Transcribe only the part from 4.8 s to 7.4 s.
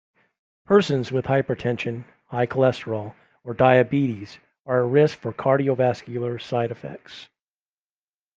at risk for cardiovascular side effects.